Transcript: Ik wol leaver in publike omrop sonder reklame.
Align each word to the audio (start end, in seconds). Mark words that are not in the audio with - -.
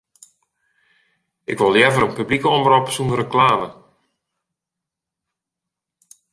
Ik 1.51 1.57
wol 1.57 1.71
leaver 1.73 2.03
in 2.07 2.17
publike 2.19 2.47
omrop 2.57 2.87
sonder 2.95 3.17
reklame. 3.23 3.69